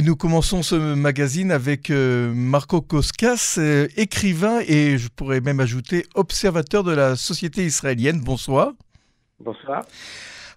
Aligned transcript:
Et 0.00 0.02
nous 0.02 0.16
commençons 0.16 0.62
ce 0.62 0.94
magazine 0.94 1.52
avec 1.52 1.90
euh, 1.90 2.32
Marco 2.34 2.80
Koskas, 2.80 3.56
euh, 3.58 3.86
écrivain 3.98 4.60
et 4.66 4.96
je 4.96 5.08
pourrais 5.14 5.42
même 5.42 5.60
ajouter 5.60 6.06
observateur 6.14 6.84
de 6.84 6.92
la 6.92 7.16
société 7.16 7.66
israélienne. 7.66 8.18
Bonsoir. 8.18 8.72
Bonsoir. 9.40 9.84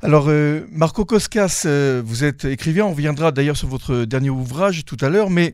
Alors, 0.04 0.26
euh, 0.28 0.68
Marco 0.70 1.06
Koskas, 1.06 1.66
vous 2.04 2.26
êtes 2.26 2.44
écrivain, 2.44 2.84
on 2.84 2.92
viendra 2.92 3.32
d'ailleurs 3.32 3.56
sur 3.56 3.70
votre 3.70 4.04
dernier 4.04 4.30
ouvrage 4.30 4.84
tout 4.84 4.98
à 5.00 5.08
l'heure, 5.08 5.30
mais 5.30 5.54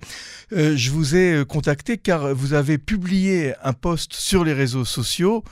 je 0.52 0.89
vous 0.89 1.16
ai 1.16 1.46
contacté 1.48 2.00
car 2.00 2.34
vous 2.34 2.54
avez 2.54 2.80
publié 2.80 3.54
un 3.64 3.74
post 3.74 4.14
sur 4.16 4.43
les 4.43 4.54
réseaux 4.54 4.86
sociaux 4.86 5.43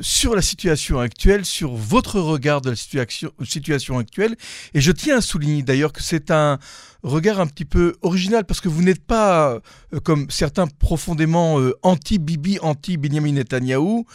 sur 0.00 0.34
la 0.34 0.42
situation 0.42 0.98
actuelle, 0.98 1.44
sur 1.44 1.74
votre 1.74 2.18
regard 2.18 2.60
de 2.62 2.70
la 2.70 2.76
situation, 2.76 3.98
actuelle. 3.98 4.34
Et 4.74 4.80
je 4.80 4.90
tiens 4.90 5.18
à 5.18 5.20
souligner 5.20 5.62
d'ailleurs 5.62 5.92
que 5.92 6.02
c'est 6.02 6.30
un, 6.30 6.58
regard 7.02 7.40
un 7.40 7.46
petit 7.46 7.64
peu 7.64 7.94
original 8.02 8.44
parce 8.44 8.60
que 8.60 8.68
vous 8.68 8.82
n'êtes 8.82 9.02
pas, 9.02 9.60
euh, 9.94 10.00
comme 10.02 10.30
certains, 10.30 10.66
profondément 10.66 11.60
euh, 11.60 11.74
anti-Bibi, 11.82 12.58
anti-Benjamin 12.60 13.32
Netanyahou. 13.32 14.06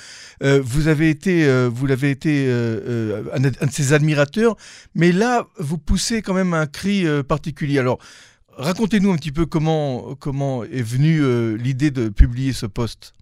Euh, 0.44 0.62
vous 0.64 0.88
avez 0.88 1.10
été, 1.10 1.46
vous 1.70 1.86
l'avez 1.86 2.12
été 2.12 2.50
un, 2.50 3.40
de 3.40 3.72
admirateurs, 3.94 4.56
mais 4.94 5.12
là, 5.12 5.46
vous 5.58 5.78
poussez 5.78 6.22
quand 6.22 6.34
même 6.34 6.54
un 6.54 6.68
cri 6.68 7.06
particulier. 7.28 7.80
Alors, 7.80 8.00
racontez-nous 8.58 9.12
un 9.12 9.16
petit 9.16 9.32
peu 9.32 9.46
comment, 9.46 10.16
comment 10.16 10.64
est 10.64 10.84
venue 10.84 11.58
l'idée 11.58 11.92
de 11.92 12.10
publier 12.10 12.54
ce 12.54 12.66
poste. 12.66 13.14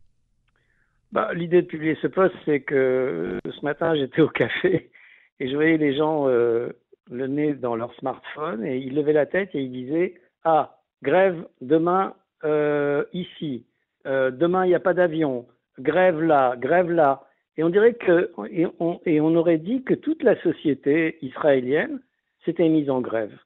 Bah, 1.12 1.34
l'idée 1.34 1.62
de 1.62 1.68
publier 1.68 1.98
ce 2.02 2.08
poste, 2.08 2.36
c'est 2.46 2.62
que 2.62 3.40
ce 3.46 3.66
matin, 3.66 3.96
j'étais 4.00 4.22
au 4.22 4.30
café 4.30 4.92
et 5.40 5.50
je 5.50 5.56
voyais 5.56 5.78
les 5.78 5.96
gens 5.96 6.28
le 6.28 7.28
nez 7.28 7.54
dans 7.54 7.76
leur 7.76 7.94
smartphone 7.96 8.66
et 8.66 8.78
ils 8.78 8.96
levaient 8.96 9.14
la 9.14 9.26
tête 9.26 9.50
et 9.54 9.62
ils 9.62 9.72
disaient 9.72 10.16
Ah, 10.44 10.78
grève 11.02 11.46
demain 11.62 12.16
euh, 12.44 13.04
ici, 13.14 13.66
euh, 14.06 14.32
demain 14.32 14.66
il 14.66 14.70
n'y 14.70 14.76
a 14.76 14.80
pas 14.80 14.94
d'avion, 14.94 15.48
grève 15.80 16.22
là, 16.22 16.56
grève 16.58 16.90
là. 16.90 17.24
Et 17.58 17.64
on 17.64 17.70
dirait 17.70 17.94
que, 17.94 18.32
et 18.50 18.66
on, 18.80 19.00
et 19.06 19.22
on 19.22 19.36
aurait 19.36 19.60
dit 19.60 19.84
que 19.84 19.94
toute 19.94 20.24
la 20.24 20.42
société 20.42 21.18
israélienne 21.22 22.02
s'était 22.46 22.68
mise 22.68 22.90
en 22.90 23.02
grève. 23.02 23.38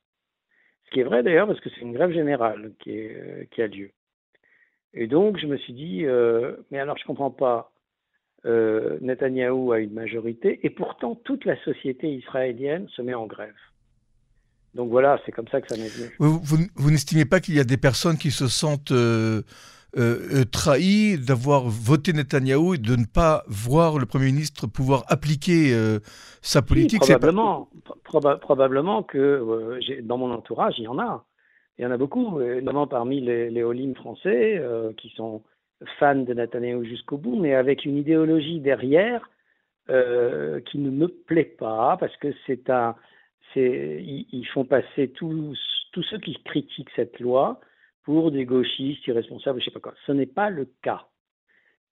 Ce 0.86 0.92
qui 0.92 1.02
est 1.02 1.04
vrai 1.04 1.24
d'ailleurs 1.24 1.48
parce 1.48 1.60
que 1.60 1.70
c'est 1.70 1.82
une 1.82 1.94
grève 1.94 2.12
générale 2.12 2.72
qui, 2.80 2.92
est, 2.92 3.50
qui 3.52 3.62
a 3.62 3.68
lieu. 3.68 3.92
Et 4.94 5.08
donc 5.08 5.38
je 5.38 5.48
me 5.48 5.58
suis 5.58 5.74
dit, 5.74 6.06
euh, 6.06 6.56
mais 6.72 6.80
alors 6.80 6.98
je 6.98 7.06
comprends 7.06 7.32
pas. 7.32 7.72
Euh, 8.46 8.98
Netanyahou 9.02 9.74
a 9.74 9.80
une 9.80 9.94
majorité, 9.94 10.60
et 10.64 10.70
pourtant 10.70 11.16
toute 11.16 11.44
la 11.44 11.62
société 11.64 12.14
israélienne 12.14 12.88
se 12.96 13.02
met 13.02 13.14
en 13.14 13.26
grève. 13.26 13.56
Donc 14.74 14.90
voilà, 14.90 15.20
c'est 15.26 15.32
comme 15.32 15.48
ça 15.48 15.60
que 15.60 15.68
ça 15.68 15.76
m'est 15.76 15.90
venu. 15.90 16.16
Vous, 16.20 16.92
n'estimez 16.92 17.26
pas 17.26 17.40
qu'il 17.40 17.56
y 17.56 17.60
a 17.60 17.64
des 17.64 17.78
personnes 17.78 18.18
qui 18.18 18.32
se 18.32 18.48
sentent 18.48 18.92
euh, 18.92 19.42
euh, 19.98 20.44
trahies 20.46 21.18
d'avoir 21.18 21.64
voté 21.64 22.14
Netanyahou 22.14 22.76
et 22.76 22.78
de 22.78 22.96
ne 22.96 23.06
pas 23.06 23.44
voir 23.48 23.98
le 23.98 24.06
Premier 24.06 24.28
ministre 24.28 24.68
pouvoir 24.68 25.04
appliquer 25.08 25.74
sa 26.42 26.62
politique 26.62 27.02
Probablement, 27.02 27.70
probablement 28.42 29.04
que 29.04 30.02
dans 30.02 30.18
mon 30.18 30.32
entourage, 30.32 30.76
il 30.78 30.84
y 30.84 30.88
en 30.88 31.00
a. 31.00 31.26
Il 31.80 31.84
y 31.84 31.86
en 31.86 31.92
a 31.92 31.98
beaucoup, 31.98 32.40
notamment 32.40 32.88
parmi 32.88 33.22
les, 33.22 33.50
les 33.50 33.94
français 33.96 34.62
qui 34.98 35.10
sont 35.16 35.42
fan 36.00 36.26
de 36.26 36.34
Netanyahu 36.34 36.86
jusqu'au 36.86 37.18
bout, 37.18 37.36
mais 37.36 37.54
avec 37.54 37.86
une 37.86 37.98
idéologie 37.98 38.60
derrière 38.60 39.30
euh, 39.90 40.60
qui 40.62 40.80
ne 40.80 40.90
me 40.90 41.08
plaît 41.08 41.56
pas, 41.58 41.98
parce 41.98 42.16
que 42.18 42.34
c'est 42.46 42.70
un, 42.70 42.96
ils, 43.56 44.48
font 44.54 44.66
passer 44.66 45.10
tous, 45.10 45.58
tous 45.94 46.04
ceux 46.04 46.20
qui 46.20 46.36
critiquent 46.44 46.90
cette 46.96 47.20
loi 47.20 47.60
pour 48.08 48.32
des 48.32 48.46
gauchistes 48.46 49.06
irresponsables, 49.06 49.60
je 49.60 49.66
sais 49.66 49.72
pas 49.72 49.82
quoi. 49.82 49.94
Ce 50.06 50.14
n'est 50.14 50.26
pas 50.26 50.50
le 50.50 50.70
cas. 50.82 51.08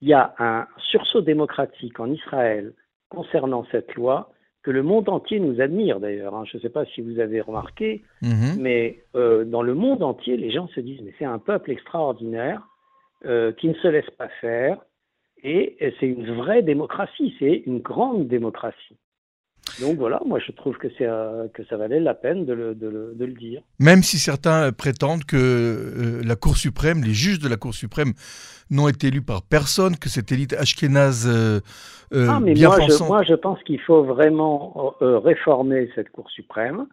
Il 0.00 0.08
y 0.08 0.14
a 0.14 0.34
un 0.38 0.66
sursaut 0.90 1.20
démocratique 1.20 2.00
en 2.00 2.10
Israël 2.10 2.72
concernant 3.10 3.66
cette 3.70 3.94
loi 3.96 4.32
que 4.62 4.70
le 4.70 4.82
monde 4.82 5.10
entier 5.10 5.40
nous 5.40 5.60
admire 5.60 6.00
d'ailleurs. 6.00 6.34
Hein. 6.34 6.44
Je 6.50 6.56
ne 6.56 6.62
sais 6.62 6.70
pas 6.70 6.86
si 6.86 7.02
vous 7.02 7.20
avez 7.20 7.42
remarqué, 7.42 8.02
mm-hmm. 8.22 8.58
mais 8.58 9.04
euh, 9.14 9.44
dans 9.44 9.60
le 9.60 9.74
monde 9.74 10.02
entier, 10.02 10.38
les 10.38 10.50
gens 10.50 10.68
se 10.68 10.80
disent 10.80 11.02
mais 11.02 11.12
c'est 11.18 11.26
un 11.26 11.38
peuple 11.38 11.70
extraordinaire 11.70 12.66
euh, 13.26 13.52
qui 13.52 13.68
ne 13.68 13.74
se 13.74 13.88
laisse 13.88 14.08
pas 14.16 14.30
faire. 14.40 14.78
Et, 15.42 15.76
c'est 16.00 16.06
une 16.06 16.34
vraie 16.34 16.62
démocratie, 16.62 17.36
c'est 17.38 17.62
une 17.66 17.80
grande 17.80 18.26
démocratie. 18.26 18.96
Donc 19.80 19.96
voilà, 19.98 20.20
moi 20.24 20.38
je 20.38 20.52
trouve 20.52 20.76
que, 20.78 20.88
euh, 21.00 21.48
que 21.52 21.64
ça 21.64 21.76
valait 21.76 22.00
la 22.00 22.14
peine 22.14 22.44
de 22.46 22.52
le, 22.52 22.74
de, 22.74 22.88
le, 22.88 23.14
de 23.14 23.24
le, 23.24 23.32
dire. 23.32 23.62
Même 23.78 24.02
si 24.02 24.18
certains 24.18 24.72
prétendent 24.72 25.24
que 25.24 25.36
euh, 25.36 26.22
la 26.24 26.36
Cour 26.36 26.56
suprême, 26.56 27.02
les 27.02 27.12
juges 27.12 27.38
de 27.38 27.48
la 27.48 27.56
Cour 27.56 27.74
suprême 27.74 28.12
n'ont 28.70 28.88
été 28.88 29.08
élus 29.08 29.22
par 29.22 29.42
personne, 29.42 29.96
que 29.96 30.08
cette 30.08 30.32
élite 30.32 30.52
ashkénaze 30.54 31.28
ah, 32.12 32.38
mais 32.40 32.54
moi, 32.54 32.78
je, 32.80 33.04
moi 33.04 33.22
je 33.24 33.34
pense 33.34 33.62
qu'il 33.64 33.80
faut 33.80 34.04
vraiment 34.04 34.94
réformer 35.00 35.90
cette 35.94 36.10
Cour 36.10 36.30
suprême, 36.30 36.86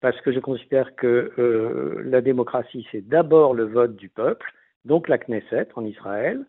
parce 0.00 0.18
que 0.22 0.32
je 0.32 0.40
considère 0.40 0.96
que 0.96 2.02
la 2.04 2.20
démocratie 2.20 2.86
c'est 2.90 3.06
d'abord 3.06 3.54
le 3.54 3.64
vote 3.64 3.96
du 3.96 4.08
peuple, 4.08 4.50
donc 4.84 5.08
la 5.08 5.18
Knesset 5.18 5.68
en 5.76 5.84
Israël. 5.84 6.44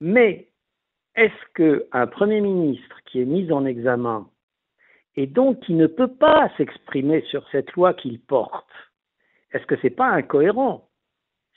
Mais 0.00 0.48
est-ce 1.14 1.32
qu'un 1.54 2.06
Premier 2.06 2.40
ministre 2.40 2.96
qui 3.06 3.20
est 3.20 3.24
mis 3.24 3.52
en 3.52 3.66
examen 3.66 4.26
et 5.16 5.26
donc 5.26 5.60
qui 5.60 5.74
ne 5.74 5.86
peut 5.86 6.14
pas 6.14 6.50
s'exprimer 6.56 7.22
sur 7.22 7.46
cette 7.50 7.72
loi 7.72 7.94
qu'il 7.94 8.20
porte, 8.20 8.70
est-ce 9.52 9.66
que 9.66 9.76
ce 9.76 9.84
n'est 9.84 9.90
pas 9.90 10.08
incohérent? 10.08 10.88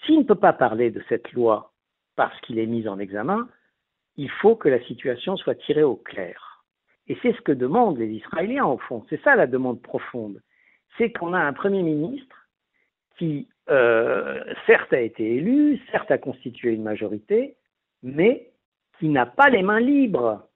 S'il 0.05 0.19
ne 0.19 0.23
peut 0.23 0.35
pas 0.35 0.53
parler 0.53 0.91
de 0.91 1.03
cette 1.07 1.31
loi 1.31 1.71
parce 2.15 2.39
qu'il 2.41 2.59
est 2.59 2.65
mis 2.65 2.87
en 2.87 2.99
examen, 2.99 3.47
il 4.17 4.29
faut 4.29 4.55
que 4.55 4.69
la 4.69 4.83
situation 4.85 5.37
soit 5.37 5.55
tirée 5.55 5.83
au 5.83 5.95
clair. 5.95 6.63
Et 7.07 7.17
c'est 7.21 7.33
ce 7.33 7.41
que 7.41 7.51
demandent 7.51 7.97
les 7.97 8.09
Israéliens 8.09 8.65
au 8.65 8.77
fond. 8.77 9.05
C'est 9.09 9.21
ça 9.23 9.35
la 9.35 9.47
demande 9.47 9.81
profonde. 9.81 10.41
C'est 10.97 11.11
qu'on 11.11 11.33
a 11.33 11.39
un 11.39 11.53
Premier 11.53 11.83
ministre 11.83 12.47
qui 13.17 13.47
euh, 13.69 14.43
certes 14.65 14.93
a 14.93 14.99
été 14.99 15.35
élu, 15.35 15.79
certes 15.91 16.11
a 16.11 16.17
constitué 16.17 16.73
une 16.73 16.83
majorité, 16.83 17.55
mais 18.03 18.51
qui 18.99 19.09
n'a 19.09 19.25
pas 19.25 19.49
les 19.49 19.63
mains 19.63 19.79
libres. 19.79 20.47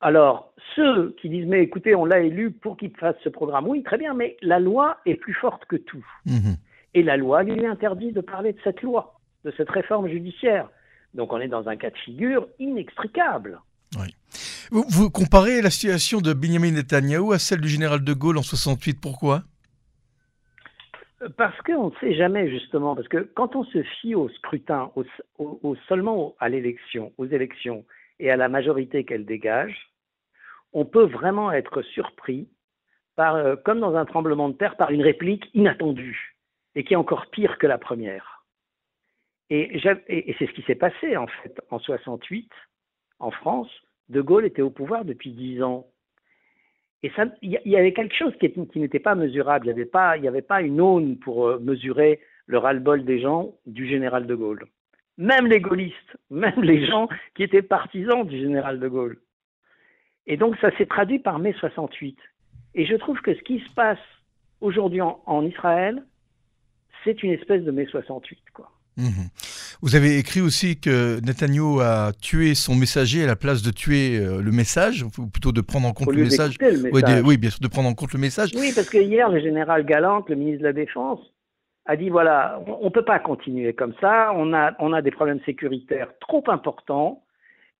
Alors, 0.00 0.52
ceux 0.76 1.14
qui 1.20 1.28
disent, 1.28 1.46
mais 1.46 1.62
écoutez, 1.62 1.94
on 1.94 2.04
l'a 2.04 2.20
élu 2.20 2.52
pour 2.52 2.76
qu'il 2.76 2.94
fasse 2.96 3.16
ce 3.24 3.28
programme, 3.28 3.66
oui, 3.66 3.82
très 3.82 3.98
bien, 3.98 4.14
mais 4.14 4.36
la 4.42 4.60
loi 4.60 4.98
est 5.06 5.16
plus 5.16 5.34
forte 5.34 5.64
que 5.66 5.76
tout. 5.76 6.06
Mhm. 6.26 6.56
Et 6.94 7.02
la 7.02 7.16
loi 7.16 7.42
lui 7.42 7.66
interdit 7.66 8.12
de 8.12 8.20
parler 8.20 8.52
de 8.52 8.58
cette 8.62 8.82
loi, 8.82 9.18
de 9.44 9.52
cette 9.56 9.70
réforme 9.70 10.08
judiciaire. 10.08 10.68
Donc 11.14 11.32
on 11.32 11.40
est 11.40 11.48
dans 11.48 11.68
un 11.68 11.76
cas 11.76 11.90
de 11.90 11.96
figure 11.96 12.46
inextricable. 12.58 13.60
Oui. 13.98 14.14
Vous, 14.70 14.84
vous 14.88 15.10
comparez 15.10 15.62
la 15.62 15.70
situation 15.70 16.20
de 16.20 16.32
Benjamin 16.32 16.72
Netanyahu 16.72 17.32
à 17.32 17.38
celle 17.38 17.60
du 17.60 17.68
général 17.68 18.04
de 18.04 18.12
Gaulle 18.12 18.38
en 18.38 18.42
68, 18.42 19.00
pourquoi? 19.00 19.42
Parce 21.36 21.60
qu'on 21.62 21.86
ne 21.88 21.94
sait 22.00 22.14
jamais 22.14 22.48
justement, 22.48 22.94
parce 22.94 23.08
que 23.08 23.28
quand 23.34 23.56
on 23.56 23.64
se 23.64 23.82
fie 23.82 24.14
au 24.14 24.28
scrutin, 24.28 24.92
au, 25.38 25.76
seulement 25.88 26.34
à 26.38 26.48
l'élection, 26.48 27.12
aux 27.18 27.26
élections 27.26 27.84
et 28.18 28.30
à 28.30 28.36
la 28.36 28.48
majorité 28.48 29.04
qu'elle 29.04 29.24
dégage, 29.24 29.90
on 30.72 30.84
peut 30.84 31.04
vraiment 31.04 31.52
être 31.52 31.82
surpris, 31.82 32.48
par, 33.16 33.34
euh, 33.34 33.56
comme 33.56 33.80
dans 33.80 33.96
un 33.96 34.04
tremblement 34.04 34.48
de 34.48 34.54
terre, 34.54 34.76
par 34.76 34.90
une 34.90 35.02
réplique 35.02 35.50
inattendue 35.54 36.36
et 36.74 36.84
qui 36.84 36.94
est 36.94 36.96
encore 36.96 37.26
pire 37.30 37.58
que 37.58 37.66
la 37.66 37.78
première. 37.78 38.44
Et, 39.50 39.80
c'est 39.82 40.46
ce 40.46 40.52
qui 40.52 40.62
s'est 40.62 40.74
passé 40.74 41.16
en 41.16 41.26
fait 41.26 41.60
en 41.70 41.78
68 41.78 42.50
en 43.18 43.30
France. 43.30 43.70
De 44.08 44.20
Gaulle 44.20 44.44
était 44.44 44.62
au 44.62 44.70
pouvoir 44.70 45.04
depuis 45.04 45.32
dix 45.32 45.62
ans. 45.62 45.86
Et 47.02 47.10
il 47.42 47.60
y, 47.64 47.76
avait 47.76 47.92
quelque 47.92 48.14
chose 48.14 48.34
qui, 48.40 48.52
n'était 48.78 48.98
pas 48.98 49.14
mesurable. 49.14 49.66
Il 49.66 49.68
n'y 49.68 49.80
avait, 49.80 49.86
pas, 49.86 50.10
avait 50.10 50.42
pas 50.42 50.62
une 50.62 50.80
aune 50.80 51.18
pour 51.18 51.46
euh, 51.46 51.58
mesurer 51.60 52.20
le 52.46 52.58
ras-le-bol 52.58 53.04
des 53.04 53.20
gens 53.20 53.54
du 53.66 53.86
général 53.86 54.26
de 54.26 54.34
Gaulle. 54.34 54.66
Même 55.18 55.46
les 55.46 55.60
gaullistes, 55.60 56.16
même 56.30 56.62
les 56.62 56.86
gens 56.86 57.08
qui 57.34 57.42
étaient 57.42 57.62
partisans 57.62 58.26
du 58.26 58.38
général 58.38 58.80
de 58.80 58.88
Gaulle. 58.88 59.18
Et 60.26 60.36
donc 60.36 60.56
ça 60.60 60.74
s'est 60.76 60.86
traduit 60.86 61.18
par 61.18 61.38
mai 61.38 61.54
68. 61.58 62.16
Et 62.74 62.86
je 62.86 62.94
trouve 62.94 63.20
que 63.20 63.34
ce 63.34 63.42
qui 63.42 63.60
se 63.60 63.70
passe 63.74 63.98
aujourd'hui 64.60 65.00
en, 65.00 65.20
en 65.26 65.44
Israël, 65.44 66.04
c'est 67.04 67.22
une 67.22 67.32
espèce 67.32 67.62
de 67.64 67.70
mai 67.70 67.86
68. 67.86 68.38
Quoi. 68.52 68.70
Mhm. 68.98 69.30
Vous 69.80 69.94
avez 69.94 70.18
écrit 70.18 70.40
aussi 70.40 70.80
que 70.80 71.20
Netanyahu 71.20 71.80
a 71.80 72.12
tué 72.20 72.54
son 72.56 72.74
messager 72.74 73.22
à 73.22 73.26
la 73.26 73.36
place 73.36 73.62
de 73.62 73.70
tuer 73.70 74.18
euh, 74.18 74.42
le 74.42 74.50
message, 74.50 75.04
ou 75.04 75.26
plutôt 75.28 75.52
de 75.52 75.60
prendre 75.60 75.86
en 75.86 75.92
compte 75.92 76.12
le 76.12 76.24
message. 76.24 76.56
Oui, 76.60 77.36
bien 77.36 77.50
sûr, 77.50 77.60
de 77.60 77.68
prendre 77.68 77.88
en 77.88 77.94
compte 77.94 78.12
le 78.12 78.18
message. 78.18 78.50
Oui, 78.56 78.72
parce 78.74 78.90
que 78.90 78.98
hier, 78.98 79.30
le 79.30 79.40
général 79.40 79.86
Galante, 79.86 80.28
le 80.28 80.34
ministre 80.34 80.62
de 80.62 80.64
la 80.64 80.72
Défense, 80.72 81.20
a 81.88 81.96
dit 81.96 82.10
voilà, 82.10 82.62
on 82.66 82.84
ne 82.84 82.90
peut 82.90 83.04
pas 83.04 83.18
continuer 83.18 83.72
comme 83.72 83.94
ça, 84.00 84.32
on 84.36 84.52
a, 84.52 84.74
on 84.78 84.92
a 84.92 85.02
des 85.02 85.10
problèmes 85.10 85.40
sécuritaires 85.44 86.10
trop 86.20 86.44
importants 86.48 87.24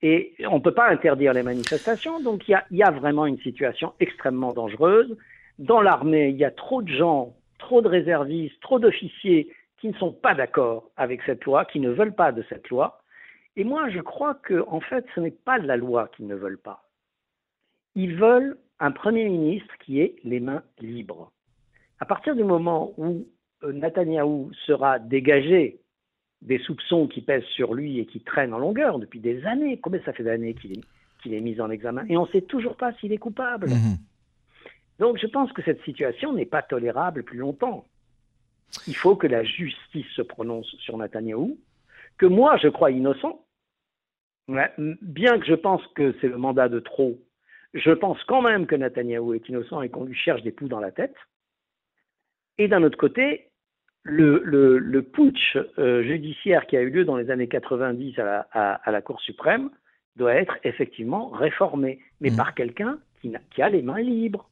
et 0.02 0.34
on 0.50 0.56
ne 0.56 0.60
peut 0.60 0.74
pas 0.74 0.88
interdire 0.88 1.32
les 1.32 1.42
manifestations. 1.42 2.20
Donc 2.20 2.48
il 2.48 2.52
y 2.52 2.54
a, 2.54 2.64
y 2.72 2.82
a 2.82 2.90
vraiment 2.90 3.26
une 3.26 3.38
situation 3.38 3.92
extrêmement 4.00 4.52
dangereuse. 4.52 5.16
Dans 5.58 5.80
l'armée, 5.80 6.28
il 6.30 6.36
y 6.36 6.44
a 6.44 6.50
trop 6.50 6.82
de 6.82 6.88
gens 6.88 7.34
trop 7.58 7.82
de 7.82 7.88
réservistes, 7.88 8.58
trop 8.60 8.78
d'officiers 8.78 9.52
qui 9.78 9.88
ne 9.88 9.94
sont 9.94 10.12
pas 10.12 10.34
d'accord 10.34 10.90
avec 10.96 11.20
cette 11.26 11.44
loi, 11.44 11.64
qui 11.64 11.80
ne 11.80 11.90
veulent 11.90 12.14
pas 12.14 12.32
de 12.32 12.44
cette 12.48 12.68
loi. 12.68 13.02
Et 13.56 13.64
moi, 13.64 13.90
je 13.90 14.00
crois 14.00 14.34
que, 14.34 14.64
en 14.68 14.80
fait, 14.80 15.04
ce 15.14 15.20
n'est 15.20 15.30
pas 15.30 15.58
la 15.58 15.76
loi 15.76 16.08
qu'ils 16.16 16.26
ne 16.26 16.34
veulent 16.34 16.58
pas. 16.58 16.88
Ils 17.94 18.16
veulent 18.16 18.56
un 18.80 18.92
Premier 18.92 19.28
ministre 19.28 19.76
qui 19.84 20.00
ait 20.00 20.16
les 20.24 20.40
mains 20.40 20.62
libres. 20.78 21.32
À 22.00 22.06
partir 22.06 22.36
du 22.36 22.44
moment 22.44 22.94
où 22.96 23.26
Netanyahou 23.62 24.50
sera 24.66 24.98
dégagé 24.98 25.80
des 26.42 26.58
soupçons 26.58 27.08
qui 27.08 27.20
pèsent 27.20 27.44
sur 27.44 27.74
lui 27.74 27.98
et 27.98 28.06
qui 28.06 28.20
traînent 28.20 28.54
en 28.54 28.58
longueur 28.58 28.98
depuis 28.98 29.20
des 29.20 29.44
années, 29.44 29.80
combien 29.80 30.00
ça 30.04 30.12
fait 30.12 30.22
d'années 30.22 30.54
qu'il 30.54 31.34
est, 31.34 31.40
mis 31.40 31.60
en 31.60 31.70
examen, 31.70 32.04
et 32.08 32.16
on 32.16 32.26
ne 32.26 32.30
sait 32.30 32.42
toujours 32.42 32.76
pas 32.76 32.92
s'il 32.94 33.12
est 33.12 33.18
coupable. 33.18 33.70
Mhm. 33.70 33.98
Donc 34.98 35.18
je 35.18 35.26
pense 35.26 35.52
que 35.52 35.62
cette 35.62 35.82
situation 35.82 36.32
n'est 36.32 36.46
pas 36.46 36.62
tolérable 36.62 37.24
plus 37.24 37.38
longtemps. 37.38 37.86
Il 38.86 38.96
faut 38.96 39.16
que 39.16 39.26
la 39.26 39.42
justice 39.44 40.06
se 40.14 40.22
prononce 40.22 40.68
sur 40.78 40.96
Netanyahou, 40.96 41.58
que 42.18 42.26
moi 42.26 42.56
je 42.56 42.68
crois 42.68 42.90
innocent, 42.90 43.44
bien 44.48 45.38
que 45.38 45.46
je 45.46 45.54
pense 45.54 45.84
que 45.94 46.14
c'est 46.20 46.28
le 46.28 46.38
mandat 46.38 46.68
de 46.68 46.80
trop, 46.80 47.18
je 47.74 47.90
pense 47.90 48.22
quand 48.24 48.42
même 48.42 48.66
que 48.66 48.74
Netanyahou 48.74 49.34
est 49.34 49.48
innocent 49.48 49.82
et 49.82 49.88
qu'on 49.88 50.04
lui 50.04 50.14
cherche 50.14 50.42
des 50.42 50.52
poux 50.52 50.68
dans 50.68 50.80
la 50.80 50.92
tête. 50.92 51.14
Et 52.56 52.66
d'un 52.66 52.82
autre 52.82 52.98
côté, 52.98 53.47
le, 54.08 54.78
le, 54.78 55.02
putsch 55.02 55.56
euh, 55.78 56.02
judiciaire 56.02 56.66
qui 56.66 56.76
a 56.76 56.80
eu 56.80 56.90
lieu 56.90 57.04
dans 57.04 57.16
les 57.16 57.30
années 57.30 57.48
90 57.48 58.18
à 58.18 58.80
la, 58.86 59.02
Cour 59.02 59.20
suprême 59.20 59.70
doit 60.16 60.34
être 60.34 60.56
effectivement 60.64 61.28
réformé, 61.28 62.00
mais 62.20 62.30
mmh. 62.30 62.36
par 62.36 62.54
quelqu'un 62.54 62.98
qui, 63.20 63.32
qui, 63.54 63.62
a 63.62 63.68
les 63.68 63.82
mains 63.82 64.00
libres. 64.00 64.48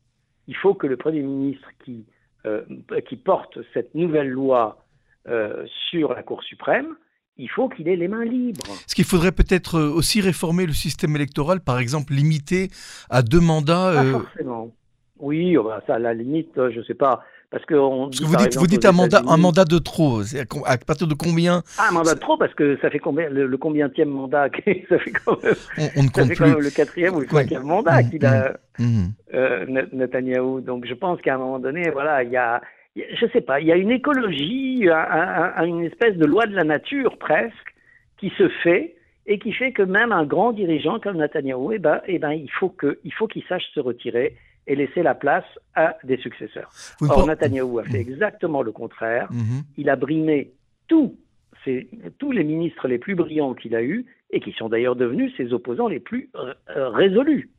Il 0.47 0.57
faut 0.57 0.75
que 0.75 0.87
le 0.87 0.97
Premier 0.97 1.23
ministre 1.23 1.69
qui, 1.85 2.05
euh, 2.45 2.63
qui 3.09 3.17
porte 3.17 3.59
cette 3.75 3.95
nouvelle 3.95 4.29
loi 4.29 4.85
euh, 5.29 5.67
sur 5.91 6.15
la 6.15 6.23
Cour 6.23 6.43
suprême 6.45 6.97
il 7.39 7.51
faut 7.51 7.69
qu'il 7.69 7.87
ait 7.89 7.97
les 7.97 8.09
mains 8.09 8.25
libres. 8.25 8.65
Est-ce 8.67 8.95
qu'il 8.95 9.05
faudrait 9.05 9.31
peut-être 9.31 9.79
aussi 9.79 10.23
réformer 10.23 10.65
le 10.65 10.73
système 10.73 11.15
électoral, 11.17 11.61
par 11.61 11.79
exemple 11.79 12.15
limiter 12.15 12.71
à 13.11 13.21
deux 13.21 13.41
mandats 13.41 13.93
Pas 13.95 14.21
forcément. 14.21 14.73
Oui, 15.19 15.57
oh, 15.57 15.65
bah, 15.65 15.83
ça, 15.87 15.97
à 15.97 15.99
la 15.99 16.15
limite, 16.15 16.53
je 16.57 16.79
ne 16.79 16.85
sais 16.85 16.95
pas. 16.95 17.23
Parce 17.51 17.65
que, 17.65 17.75
on 17.75 18.07
vous 18.07 18.37
dites, 18.37 18.57
vous 18.57 18.67
dites 18.67 18.85
un, 18.85 18.93
mandat, 18.93 19.23
un 19.27 19.37
mandat 19.37 19.65
de 19.65 19.79
trop. 19.79 20.21
À, 20.65 20.77
partir 20.79 21.07
de 21.07 21.15
combien 21.15 21.63
Ah, 21.79 21.89
un 21.91 21.93
mandat 21.93 22.15
de 22.15 22.21
trop, 22.21 22.37
parce 22.37 22.53
que 22.55 22.77
ça 22.83 22.91
fait 22.91 22.99
combien 22.99 23.29
le, 23.29 23.47
le 23.47 23.57
combienième 23.57 24.09
mandat 24.09 24.49
Ça 24.89 24.99
fait 24.99 25.13
quand 25.13 25.43
même, 25.43 25.55
on, 25.97 26.03
ne 26.03 26.09
compte 26.09 26.35
plus. 26.35 26.61
le 26.61 26.75
quatrième 26.75 27.15
ou 27.15 27.21
le 27.21 27.29
cinquième 27.29 27.63
mandat 27.63 28.03
mmh, 28.03 28.11
qu'il 28.11 28.27
a, 28.27 28.57
mmh, 28.79 28.85
mmh. 28.85 29.13
Euh, 29.35 29.87
Netanyahou. 29.93 30.61
Donc 30.61 30.87
je 30.87 30.95
pense 30.95 31.21
qu'à 31.21 31.37
un 31.37 31.39
moment 31.39 31.61
donné, 31.61 31.89
voilà, 31.91 32.25
il 32.25 32.31
y 32.31 32.37
a, 32.37 32.61
je 32.97 33.27
sais 33.33 33.41
pas, 33.41 33.61
il 33.61 33.67
y 33.69 33.73
a 33.73 33.77
une 33.77 33.93
écologie, 33.93 34.89
une 34.89 35.85
espèce 35.85 36.17
de 36.17 36.27
loi 36.27 36.47
de 36.47 36.55
la 36.55 36.65
nature 36.65 37.17
presque, 37.19 37.75
qui 38.19 38.33
se 38.39 38.49
fait 38.65 38.97
et 39.27 39.39
qui 39.39 39.53
fait 39.53 39.73
que 39.73 39.83
même 39.83 40.11
un 40.11 40.25
grand 40.25 40.53
dirigeant 40.53 40.99
comme 40.99 41.19
Netanyahou, 41.19 41.73
eh 41.73 41.79
ben, 41.79 42.01
eh 42.07 42.19
ben, 42.19 42.33
il 42.33 42.51
faut 42.51 42.69
qu'il 42.71 43.43
sache 43.49 43.65
se 43.73 43.81
retirer 43.81 44.35
et 44.67 44.75
laisser 44.77 45.03
la 45.03 45.15
place 45.15 45.45
à 45.75 45.97
des 46.05 46.17
successeurs. 46.17 46.71
Or, 47.01 47.27
Netanyahou 47.27 47.79
a 47.79 47.85
fait 47.85 48.01
exactement 48.01 48.63
le 48.63 48.73
contraire. 48.73 49.29
Mmh. 49.31 49.61
Il 49.77 49.91
a 49.91 49.97
brimé 49.97 50.53
tous, 50.89 51.17
tous 52.19 52.33
les 52.33 52.45
ministres 52.45 52.89
les 52.89 52.99
plus 52.99 53.15
brillants 53.15 53.55
qu'il 53.55 53.75
a 53.75 53.83
eus, 53.83 54.07
et 54.31 54.41
qui 54.41 54.53
sont 54.53 54.69
d'ailleurs 54.69 54.97
devenus 54.97 55.33
ses 55.37 55.53
opposants 55.53 55.89
les 55.89 56.01
plus 56.01 56.31
euh, 56.35 56.55
résolus 56.89 57.51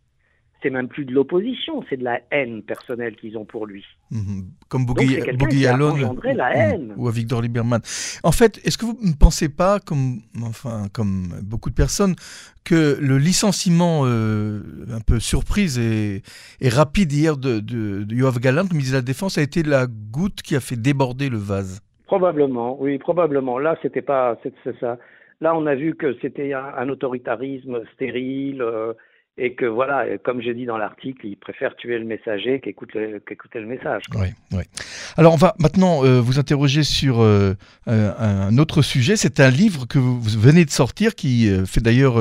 c'est 0.62 0.70
même 0.70 0.88
plus 0.88 1.06
de 1.06 1.14
l'opposition, 1.14 1.84
c'est 1.90 1.98
de 1.98 2.04
la 2.04 2.20
haine 2.32 2.64
personnelle 2.64 3.16
qu'ils 3.16 3.38
ont 3.38 3.46
pour 3.46 3.66
lui. 3.66 3.86
Mhm. 4.12 4.46
Comme 4.70 4.86
la 6.36 6.56
haine. 6.56 6.94
ou 6.98 7.08
à 7.08 7.12
Victor 7.12 7.42
Lieberman. 7.42 7.82
En 8.24 8.32
fait, 8.32 8.60
est-ce 8.66 8.78
que 8.78 8.86
vous 8.86 8.98
ne 9.02 9.14
pensez 9.14 9.50
pas, 9.50 9.80
comme, 9.80 10.22
enfin, 10.44 10.88
comme 10.94 11.34
beaucoup 11.44 11.70
de 11.70 11.76
personnes, 11.76 12.16
que 12.64 12.98
le 13.00 13.18
licenciement 13.18 14.02
euh, 14.06 14.62
un 14.92 15.00
peu 15.00 15.20
surprise 15.20 15.80
et, 15.80 16.22
rapide 16.70 17.12
hier 17.12 17.38
de, 17.38 17.60
de, 17.60 18.04
de 18.04 18.16
Yoav 18.16 18.40
Galant, 18.40 18.66
ministre 18.72 18.94
de 18.94 18.98
la 18.98 19.02
Défense, 19.02 19.38
a 19.38 19.42
été 19.42 19.64
la 19.64 19.86
goutte 19.88 20.42
qui 20.42 20.56
a 20.56 20.60
fait 20.60 20.76
déborder 20.76 21.30
le 21.30 21.38
vase? 21.38 21.82
Probablement, 22.08 22.82
oui, 22.82 22.98
probablement. 22.98 23.60
Là, 23.60 23.78
c'était 23.82 24.02
pas, 24.02 24.38
c'est 24.44 24.80
ça. 24.80 24.98
Là, 25.40 25.56
on 25.56 25.68
a 25.68 25.76
vu 25.76 25.96
que 25.96 26.16
c'était 26.22 26.54
un, 26.54 26.90
autoritarisme 26.90 27.84
stérile. 27.94 28.62
Euh, 28.62 28.94
et 29.40 29.54
que 29.54 29.66
voilà, 29.66 30.18
comme 30.24 30.42
je 30.42 30.50
dis 30.50 30.66
dans 30.66 30.78
l'article, 30.78 31.28
il 31.28 31.38
préfère 31.38 31.76
tuer 31.76 32.00
le 32.00 32.06
messager 32.06 32.60
qu'écouter 32.60 33.22
le, 33.54 33.66
message. 33.68 34.04
Oui, 34.16 34.28
oui. 34.52 34.64
Alors 35.16 35.34
on 35.34 35.38
va 35.38 35.54
maintenant 35.60 36.04
euh, 36.04 36.20
vous 36.20 36.40
interroger 36.40 36.82
sur 36.82 37.22
euh, 37.22 37.54
un 37.86 38.58
autre 38.58 38.82
sujet. 38.82 39.16
C'est 39.16 39.40
un 39.40 39.52
livre 39.52 39.86
que 39.88 40.00
vous 40.00 40.20
venez 40.20 40.66
de 40.66 40.72
sortir 40.72 41.14
qui 41.14 41.50
euh, 41.50 41.66
fait 41.66 41.82
d'ailleurs, 41.82 42.16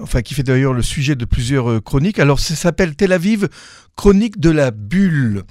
enfin 0.00 0.22
qui 0.22 0.32
fait 0.32 0.42
d'ailleurs 0.42 0.72
le 0.72 0.82
sujet 0.82 1.14
de 1.14 1.26
plusieurs 1.26 1.82
chroniques. 1.84 2.18
Alors 2.18 2.38
ça 2.38 2.54
s'appelle 2.54 2.96
Tel 2.96 3.12
Aviv, 3.12 3.48
chronique 3.96 4.40
de 4.40 4.50
la 4.50 4.70
bulle. 4.70 5.42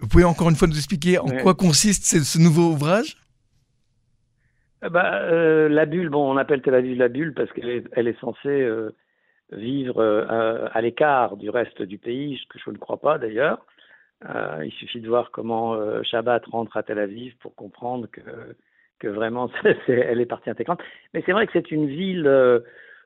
Vous 0.00 0.08
pouvez 0.08 0.24
encore 0.24 0.50
une 0.50 0.56
fois 0.56 0.68
nous 0.68 0.76
expliquer 0.76 1.18
en 1.18 1.28
quoi 1.42 1.54
consiste 1.54 2.04
ce, 2.04 2.38
nouveau 2.38 2.72
ouvrage? 2.72 3.16
Ben, 4.82 5.68
la 5.68 5.86
bulle, 5.86 6.10
bon, 6.10 6.30
on 6.30 6.36
appelle 6.36 6.60
Tel 6.60 6.74
Aviv 6.74 6.98
la 6.98 7.08
bulle 7.08 7.32
parce 7.32 7.50
qu'elle 7.52 7.70
est, 7.70 7.84
elle 7.92 8.08
est 8.08 8.20
censée 8.20 8.68
vivre 9.52 9.98
euh, 9.98 10.68
à 10.72 10.80
l'écart 10.80 11.36
du 11.36 11.50
reste 11.50 11.82
du 11.82 11.98
pays, 11.98 12.38
ce 12.42 12.46
que 12.48 12.58
je 12.58 12.70
ne 12.70 12.78
crois 12.78 12.98
pas 12.98 13.18
d'ailleurs. 13.18 13.64
Euh, 14.24 14.62
il 14.64 14.72
suffit 14.72 15.00
de 15.00 15.08
voir 15.08 15.30
comment 15.30 15.74
euh, 15.74 16.02
Shabbat 16.02 16.46
rentre 16.46 16.76
à 16.76 16.82
Tel 16.82 16.98
Aviv 16.98 17.36
pour 17.38 17.54
comprendre 17.54 18.06
que, 18.10 18.20
que 18.98 19.08
vraiment 19.08 19.50
elle 19.88 20.20
est 20.20 20.26
partie 20.26 20.50
intégrante. 20.50 20.80
Mais 21.14 21.22
c'est 21.26 21.32
vrai 21.32 21.46
que 21.46 21.52
c'est 21.52 21.70
une 21.70 21.86
ville 21.86 22.62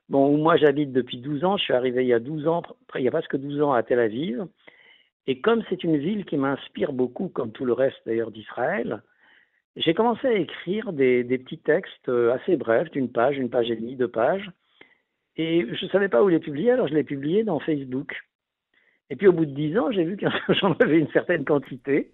bon, 0.09 0.33
où 0.33 0.37
moi 0.37 0.57
j'habite 0.57 0.91
depuis 0.91 1.17
12 1.17 1.43
ans. 1.43 1.57
Je 1.57 1.63
suis 1.63 1.73
arrivé 1.73 2.03
il 2.03 2.07
y 2.07 2.13
a 2.13 2.19
12 2.19 2.47
ans, 2.47 2.63
il 2.95 3.01
y 3.01 3.07
a 3.07 3.11
presque 3.11 3.35
12 3.35 3.61
ans 3.61 3.73
à 3.73 3.83
Tel 3.83 3.99
Aviv. 3.99 4.45
Et 5.27 5.39
comme 5.41 5.63
c'est 5.69 5.83
une 5.83 5.97
ville 5.97 6.25
qui 6.25 6.37
m'inspire 6.37 6.93
beaucoup, 6.93 7.29
comme 7.29 7.51
tout 7.51 7.65
le 7.65 7.73
reste 7.73 8.01
d'ailleurs 8.05 8.31
d'Israël, 8.31 9.03
j'ai 9.75 9.93
commencé 9.93 10.27
à 10.27 10.33
écrire 10.33 10.91
des, 10.91 11.23
des, 11.23 11.37
petits 11.37 11.59
textes 11.59 12.09
assez 12.09 12.57
brefs, 12.57 12.89
d'une 12.91 13.09
page, 13.09 13.37
une 13.37 13.49
page 13.49 13.69
et 13.69 13.75
demie, 13.75 13.95
deux 13.95 14.07
pages, 14.07 14.51
et 15.37 15.65
je 15.73 15.85
ne 15.85 15.89
savais 15.89 16.09
pas 16.09 16.23
où 16.23 16.27
les 16.27 16.39
publier, 16.39 16.71
alors 16.71 16.87
je 16.87 16.93
l'ai 16.93 17.03
publié 17.03 17.43
dans 17.43 17.59
Facebook. 17.59 18.15
Et 19.09 19.15
puis 19.15 19.27
au 19.27 19.33
bout 19.33 19.45
de 19.45 19.53
dix 19.53 19.77
ans, 19.77 19.91
j'ai 19.91 20.03
vu 20.03 20.17
que 20.17 20.25
j'en 20.61 20.73
avais 20.73 20.99
une 20.99 21.11
certaine 21.11 21.45
quantité 21.45 22.11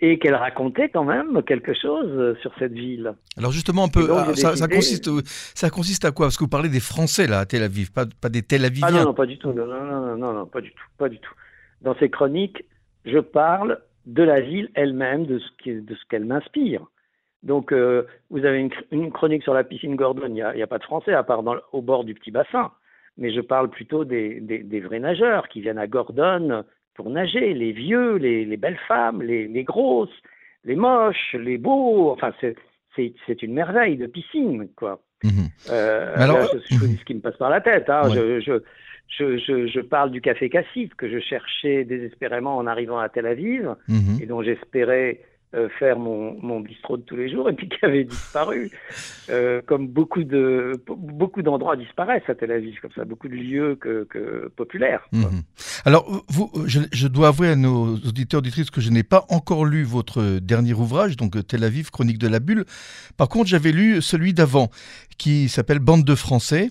et 0.00 0.18
qu'elle 0.18 0.34
racontait 0.34 0.90
quand 0.90 1.04
même 1.04 1.42
quelque 1.42 1.72
chose 1.74 2.38
sur 2.40 2.52
cette 2.58 2.72
ville. 2.72 3.14
Alors 3.38 3.50
justement, 3.52 3.84
un 3.84 3.88
peu, 3.88 4.06
ah, 4.10 4.34
ça, 4.34 4.68
consiste, 4.68 5.10
ça 5.54 5.70
consiste 5.70 6.04
à 6.04 6.12
quoi? 6.12 6.26
Parce 6.26 6.36
que 6.36 6.44
vous 6.44 6.50
parlez 6.50 6.68
des 6.68 6.80
Français 6.80 7.26
là 7.26 7.40
à 7.40 7.46
Tel 7.46 7.62
Aviv, 7.62 7.92
pas, 7.92 8.04
pas 8.20 8.28
des 8.28 8.42
Tel 8.42 8.64
Aviviens. 8.64 8.88
Ah 8.88 8.92
non, 8.92 9.04
non, 9.04 9.14
pas 9.14 9.26
du 9.26 9.38
tout. 9.38 9.52
Non, 9.52 9.66
non, 9.66 9.84
non, 9.84 10.16
non, 10.16 10.32
non, 10.34 10.46
pas 10.46 10.60
du 10.60 10.70
tout, 10.70 10.84
pas 10.98 11.08
du 11.08 11.18
tout. 11.18 11.32
Dans 11.80 11.96
ces 11.98 12.10
chroniques, 12.10 12.64
je 13.06 13.18
parle 13.18 13.80
de 14.04 14.22
la 14.22 14.40
ville 14.40 14.70
elle-même, 14.74 15.26
de 15.26 15.38
ce 15.38 16.06
qu'elle 16.08 16.24
m'inspire. 16.24 16.86
Donc, 17.46 17.72
euh, 17.72 18.02
vous 18.30 18.44
avez 18.44 18.68
une, 18.90 19.12
chronique 19.12 19.44
sur 19.44 19.54
la 19.54 19.62
piscine 19.62 19.94
Gordon, 19.94 20.26
il 20.26 20.34
n'y 20.34 20.42
a, 20.42 20.66
pas 20.66 20.78
de 20.78 20.84
français 20.84 21.14
à 21.14 21.22
part 21.22 21.44
au 21.72 21.80
bord 21.80 22.04
du 22.04 22.12
petit 22.12 22.32
bassin. 22.32 22.72
Mais 23.18 23.32
je 23.32 23.40
parle 23.40 23.70
plutôt 23.70 24.04
des, 24.04 24.82
vrais 24.84 24.98
nageurs 24.98 25.48
qui 25.48 25.60
viennent 25.60 25.78
à 25.78 25.86
Gordon 25.86 26.64
pour 26.94 27.08
nager, 27.08 27.54
les 27.54 27.70
vieux, 27.70 28.16
les, 28.16 28.56
belles 28.56 28.80
femmes, 28.88 29.22
les, 29.22 29.64
grosses, 29.64 30.10
les 30.64 30.74
moches, 30.74 31.34
les 31.34 31.56
beaux. 31.56 32.10
Enfin, 32.10 32.32
c'est 32.40 33.42
une 33.42 33.54
merveille 33.54 33.96
de 33.96 34.06
piscine, 34.06 34.68
quoi. 34.74 35.00
Mhm. 35.22 35.48
Euh, 35.70 36.14
Alors, 36.16 36.48
je, 36.68 36.76
vous 36.78 36.88
dis 36.88 36.96
ce 36.96 37.04
qui 37.04 37.14
me 37.14 37.20
passe 37.20 37.36
par 37.36 37.48
la 37.48 37.60
tête. 37.60 37.88
Hein. 37.88 38.10
Je, 39.08 39.80
parle 39.82 40.10
du 40.10 40.20
café 40.20 40.50
Cassif 40.50 40.92
que 40.96 41.08
je 41.08 41.20
cherchais 41.20 41.84
désespérément 41.84 42.56
en 42.56 42.66
arrivant 42.66 42.98
à 42.98 43.08
Tel 43.08 43.26
Aviv 43.26 43.76
mhm. 43.86 44.18
et 44.20 44.26
dont 44.26 44.42
j'espérais 44.42 45.20
euh, 45.56 45.68
faire 45.78 45.98
mon, 45.98 46.36
mon, 46.42 46.60
bistrot 46.60 46.98
de 46.98 47.02
tous 47.02 47.16
les 47.16 47.30
jours 47.30 47.48
et 47.48 47.54
puis 47.54 47.68
qui 47.70 47.82
avait 47.82 48.04
disparu. 48.04 48.70
Euh, 49.30 49.62
comme 49.66 49.88
beaucoup 49.88 50.22
de 50.22 50.72
beaucoup 50.86 51.42
d'endroits 51.42 51.76
disparaissent 51.76 52.28
à 52.28 52.34
Tel 52.34 52.52
Aviv, 52.52 52.78
comme 52.80 52.92
ça, 52.94 53.04
beaucoup 53.04 53.28
de 53.28 53.34
lieux 53.34 53.76
que, 53.76 54.06
populaires. 54.56 55.08
Mhm. 55.12 55.42
Alors, 55.84 56.24
vous, 56.28 56.50
je, 56.66 57.06
dois 57.08 57.28
avouer 57.28 57.48
à 57.48 57.56
nos 57.56 57.94
auditeurs 57.94 58.38
auditrices 58.38 58.70
que 58.70 58.80
je 58.80 58.90
n'ai 58.90 59.02
pas 59.02 59.24
encore 59.30 59.64
lu 59.64 59.82
votre 59.82 60.38
dernier 60.40 60.74
ouvrage, 60.74 61.16
donc 61.16 61.34
Tel 61.46 61.64
Aviv, 61.64 61.90
Chronique 61.90 62.18
de 62.18 62.28
la 62.28 62.38
Bulle. 62.38 62.64
Par 63.16 63.28
contre, 63.28 63.46
j'avais 63.46 63.72
lu 63.72 64.02
celui 64.02 64.34
d'avant, 64.34 64.70
qui 65.18 65.48
s'appelle 65.48 65.78
Bande 65.78 66.04
de 66.04 66.14
Français, 66.14 66.70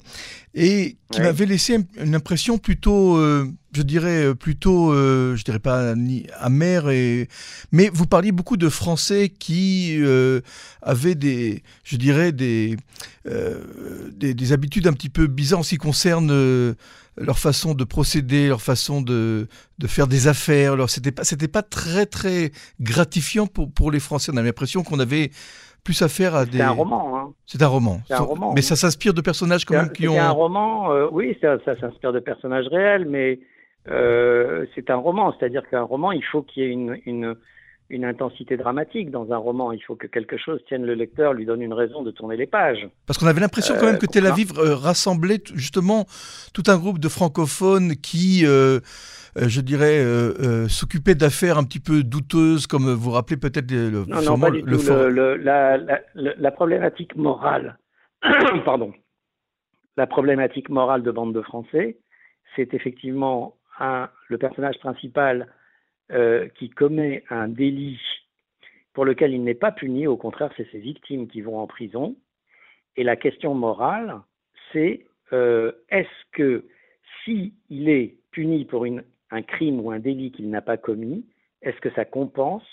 et 0.53 0.97
qui 1.11 1.21
m'avait 1.21 1.45
laissé 1.45 1.79
une 2.01 2.15
impression 2.15 2.57
plutôt 2.57 3.17
euh, 3.17 3.45
je 3.75 3.81
dirais 3.81 4.33
plutôt, 4.35 4.93
je 4.93 5.43
dirais 5.43 5.59
pas 5.59 5.95
ni 5.95 6.27
amer, 6.39 6.89
et... 6.89 7.27
mais 7.71 7.89
vous 7.93 8.05
parliez 8.07 8.31
beaucoup 8.31 8.57
de 8.57 8.69
Français 8.69 9.29
qui 9.29 9.99
avaient 10.81 11.15
des, 11.15 11.63
je 11.83 11.97
dirais, 11.97 12.31
des, 12.31 12.77
des, 13.25 14.33
des, 14.33 14.53
habitudes 14.53 14.87
un 14.87 14.93
petit 14.93 15.09
peu 15.09 15.27
bizarres 15.27 15.59
en 15.59 15.63
ce 15.63 15.69
qui 15.71 15.77
concerne 15.77 16.75
leur 17.17 17.39
façon 17.39 17.73
de 17.73 17.83
procéder, 17.83 18.47
leur 18.47 18.61
façon 18.61 19.01
de, 19.01 19.47
de 19.79 19.87
faire 19.87 20.07
des 20.07 20.27
affaires. 20.27 20.73
Alors, 20.73 20.89
c'était 20.89 21.11
pas, 21.11 21.23
c'était 21.23 21.47
pas 21.47 21.61
très, 21.61 22.05
très 22.05 22.51
gratifiant 22.81 23.47
pour, 23.47 23.71
pour 23.71 23.91
les 23.91 23.99
Français. 23.99 24.31
On 24.33 24.37
a 24.37 24.41
l'impression 24.43 24.83
qu'on 24.83 24.99
avait 24.99 25.31
plus 25.83 26.01
affaire 26.01 26.35
à 26.35 26.45
des. 26.45 26.57
C'est 26.57 26.63
un 26.63 26.71
roman. 26.71 27.17
Hein. 27.17 27.33
C'est 27.45 27.61
un 27.61 27.67
roman. 27.67 28.01
un 28.09 28.19
roman. 28.19 28.53
Mais 28.53 28.61
ça 28.61 28.75
s'inspire 28.75 29.13
de 29.13 29.21
personnages 29.21 29.65
quand 29.65 29.75
même 29.75 29.91
qui 29.91 30.07
ont. 30.07 30.13
C'est 30.13 30.19
un 30.19 30.31
roman, 30.31 30.91
euh, 30.91 31.07
oui, 31.11 31.37
ça, 31.41 31.57
ça 31.63 31.79
s'inspire 31.79 32.11
de 32.11 32.19
personnages 32.19 32.67
réels, 32.67 33.05
mais 33.05 33.39
euh, 33.87 34.65
c'est 34.75 34.89
un 34.89 34.95
roman. 34.95 35.33
C'est-à-dire 35.37 35.67
qu'un 35.69 35.83
roman, 35.83 36.11
il 36.11 36.23
faut 36.23 36.41
qu'il 36.41 36.63
y 36.63 36.65
ait 36.65 36.69
une, 36.69 36.99
une, 37.05 37.35
une 37.89 38.05
intensité 38.05 38.57
dramatique 38.57 39.11
dans 39.11 39.31
un 39.31 39.37
roman. 39.37 39.71
Il 39.71 39.81
faut 39.83 39.95
que 39.95 40.07
quelque 40.07 40.37
chose 40.37 40.59
tienne 40.67 40.85
le 40.85 40.95
lecteur, 40.95 41.33
lui 41.33 41.45
donne 41.45 41.61
une 41.61 41.73
raison 41.73 42.01
de 42.01 42.11
tourner 42.11 42.35
les 42.35 42.47
pages. 42.47 42.87
Parce 43.05 43.19
qu'on 43.19 43.27
avait 43.27 43.41
l'impression 43.41 43.75
quand 43.79 43.85
même 43.85 43.99
que 43.99 44.05
euh, 44.05 44.11
Tel 44.11 44.25
Aviv 44.25 44.53
euh, 44.57 44.75
rassemblait 44.75 45.41
justement 45.53 46.05
tout 46.53 46.63
un 46.67 46.77
groupe 46.77 46.99
de 46.99 47.09
francophones 47.09 47.95
qui, 47.95 48.43
euh, 48.45 48.79
je 49.35 49.61
dirais, 49.61 50.03
s'occupaient 50.67 51.15
d'affaires 51.15 51.57
un 51.57 51.63
petit 51.63 51.79
peu 51.79 52.03
douteuses, 52.03 52.65
comme 52.65 52.91
vous 52.91 53.11
rappelez 53.11 53.37
peut-être 53.37 53.71
le, 53.71 54.05
non, 54.07 54.21
non, 54.21 54.39
pas 54.39 54.51
du 54.51 54.63
tout. 54.63 54.79
la, 55.41 55.77
la, 56.15 56.51
problématique 56.51 57.15
morale, 57.15 57.77
pardon, 58.65 58.93
la 59.97 60.07
problématique 60.07 60.69
morale 60.69 61.03
de 61.03 61.11
Bande 61.11 61.33
de 61.33 61.41
Français, 61.41 61.97
c'est 62.55 62.73
effectivement 62.73 63.55
le 63.79 64.37
personnage 64.37 64.79
principal 64.79 65.47
euh, 66.11 66.47
qui 66.59 66.69
commet 66.69 67.23
un 67.29 67.47
délit 67.47 67.99
pour 68.93 69.05
lequel 69.05 69.33
il 69.33 69.43
n'est 69.43 69.55
pas 69.55 69.71
puni, 69.71 70.07
au 70.07 70.17
contraire, 70.17 70.51
c'est 70.55 70.69
ses 70.71 70.79
victimes 70.79 71.27
qui 71.27 71.41
vont 71.41 71.59
en 71.59 71.67
prison. 71.67 72.15
Et 72.95 73.03
la 73.03 73.15
question 73.15 73.53
morale, 73.53 74.21
c'est 74.71 75.05
euh, 75.33 75.71
est-ce 75.89 76.31
que 76.31 76.65
s'il 77.23 77.51
il 77.69 77.89
est 77.89 78.17
puni 78.31 78.65
pour 78.65 78.85
une, 78.85 79.03
un 79.31 79.41
crime 79.41 79.79
ou 79.79 79.91
un 79.91 79.99
délit 79.99 80.31
qu'il 80.31 80.49
n'a 80.49 80.61
pas 80.61 80.77
commis, 80.77 81.25
est-ce 81.61 81.79
que 81.81 81.91
ça 81.91 82.05
compense 82.05 82.63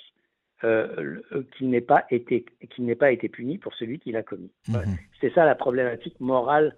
euh, 0.62 1.20
qu'il 1.56 1.70
n'ait 1.70 1.80
pas 1.80 2.04
été 2.10 2.44
qu'il 2.70 2.84
n'ait 2.84 2.94
pas 2.94 3.10
été 3.10 3.28
puni 3.28 3.58
pour 3.58 3.74
celui 3.74 3.98
qui 3.98 4.12
l'a 4.12 4.22
commis? 4.22 4.52
Mhm. 4.68 4.98
C'est 5.20 5.32
ça 5.32 5.44
la 5.44 5.54
problématique 5.54 6.20
morale 6.20 6.76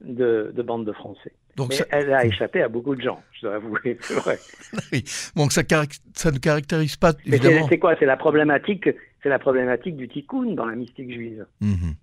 de, 0.00 0.50
de 0.54 0.62
bande 0.62 0.86
de 0.86 0.92
Français. 0.92 1.32
Donc 1.56 1.70
Mais 1.70 1.78
elle 1.90 2.12
a 2.12 2.24
échappé 2.24 2.62
à 2.62 2.68
beaucoup 2.68 2.94
de 2.94 3.02
gens, 3.02 3.22
je 3.32 3.46
dois 3.46 3.56
avouer, 3.56 3.98
c'est 4.00 4.14
vrai. 4.14 4.38
oui. 4.92 5.04
Donc 5.36 5.52
ça, 5.52 5.62
ça, 6.14 6.30
ne 6.30 6.38
caractérise 6.38 6.96
pas 6.96 7.12
évidemment. 7.26 7.66
C'est 7.68 7.78
quoi? 7.78 7.96
C'est 7.98 8.06
la 8.06 8.16
problématique, 8.16 8.88
c'est 9.22 9.28
la 9.28 9.38
problématique 9.38 9.96
du 9.96 10.08
tikkun 10.08 10.54
dans 10.54 10.66
la 10.66 10.76
mystique 10.76 11.12
juive. 11.12 11.46
Mhm. 11.60 11.94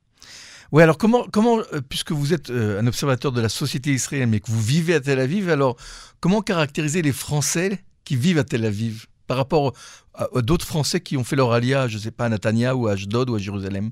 Oui, 0.73 0.83
alors 0.83 0.97
comment, 0.97 1.25
comment 1.31 1.59
euh, 1.59 1.81
puisque 1.87 2.11
vous 2.11 2.33
êtes 2.33 2.49
euh, 2.49 2.81
un 2.81 2.87
observateur 2.87 3.31
de 3.31 3.41
la 3.41 3.49
société 3.49 3.91
israélienne, 3.91 4.29
mais 4.29 4.41
que 4.41 4.51
vous 4.51 4.61
vivez 4.61 4.95
à 4.95 4.99
Tel 4.99 5.19
Aviv, 5.19 5.49
alors 5.49 5.77
comment 6.19 6.41
caractériser 6.41 7.01
les 7.01 7.13
Français 7.13 7.79
qui 8.03 8.15
vivent 8.17 8.39
à 8.39 8.43
Tel 8.43 8.65
Aviv 8.65 9.05
par 9.27 9.37
rapport 9.37 9.73
à, 10.13 10.27
d'autres 10.41 10.65
Français 10.65 10.99
qui 10.99 11.15
ont 11.15 11.23
fait 11.23 11.35
leur 11.35 11.51
alia, 11.53 11.87
je 11.87 11.95
ne 11.95 12.01
sais 12.01 12.11
pas, 12.11 12.25
à 12.25 12.29
Natania 12.29 12.75
ou 12.75 12.87
à 12.87 12.93
Ashdod 12.93 13.29
ou 13.29 13.35
à 13.35 13.39
Jérusalem? 13.39 13.91